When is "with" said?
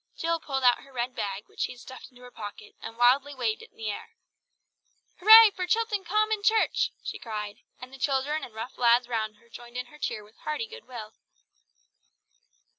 10.23-10.37